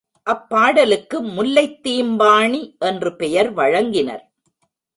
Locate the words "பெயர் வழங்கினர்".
3.15-4.23